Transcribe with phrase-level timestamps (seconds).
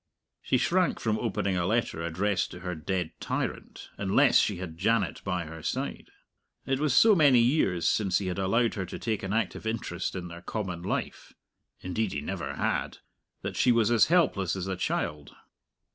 [0.41, 5.21] She shrank from opening a letter addressed to her dead tyrant, unless she had Janet
[5.23, 6.09] by her side.
[6.65, 10.15] It was so many years since he had allowed her to take an active interest
[10.15, 11.33] in their common life
[11.81, 12.97] (indeed he never had)
[13.43, 15.35] that she was as helpless as a child.